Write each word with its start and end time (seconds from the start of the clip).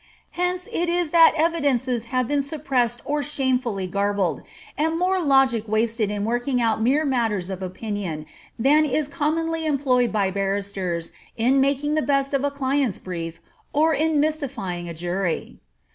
Hence 0.31 0.67
it 0.71 0.89
is 0.89 1.11
that 1.11 1.33
evidences 1.37 2.05
have 2.05 2.27
been 2.27 2.41
suppressed 2.41 3.03
or 3.05 3.21
shamefully 3.21 3.85
garbled, 3.85 4.41
and 4.75 4.97
more 4.97 5.21
logic 5.21 5.65
wasted 5.67 6.09
in 6.09 6.25
working 6.25 6.59
out 6.59 6.81
mere 6.81 7.05
matters 7.05 7.51
of 7.51 7.61
opinion 7.61 8.25
than 8.57 8.83
is 8.83 9.07
commonly 9.07 9.63
employed 9.67 10.11
by 10.11 10.31
barristers 10.31 11.11
in 11.37 11.61
making 11.61 11.93
the 11.93 12.01
best 12.01 12.33
of 12.33 12.43
a 12.43 12.49
client's 12.49 12.97
brief, 12.97 13.39
or 13.73 13.93
in 13.93 14.19
mystifying 14.19 14.89
a 14.89 14.93
jury. 14.95 15.59